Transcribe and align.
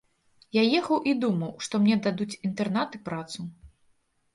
Я 0.55 0.63
ехаў 0.79 0.97
і 1.11 1.13
думаў, 1.27 1.53
што 1.67 1.85
мне 1.85 2.01
дадуць 2.09 2.39
інтэрнат 2.51 2.91
і 3.01 3.07
працу. 3.13 3.41